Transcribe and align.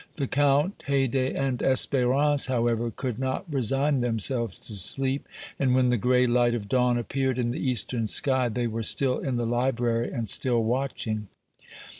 The 0.15 0.25
Count, 0.25 0.83
Haydée 0.87 1.35
and 1.37 1.59
Espérance, 1.59 2.47
however, 2.47 2.89
could 2.89 3.19
not 3.19 3.45
resign 3.53 4.01
themselves 4.01 4.57
to 4.61 4.73
sleep, 4.73 5.27
and 5.59 5.75
when 5.75 5.89
the 5.89 5.97
gray 5.99 6.25
light 6.25 6.55
of 6.55 6.67
dawn 6.67 6.97
appeared 6.97 7.37
in 7.37 7.51
the 7.51 7.59
eastern 7.59 8.07
sky, 8.07 8.49
they 8.49 8.65
were 8.65 8.81
still 8.81 9.19
in 9.19 9.37
the 9.37 9.45
library 9.45 10.11
and 10.11 10.27
still 10.27 10.63
watching. 10.63 11.27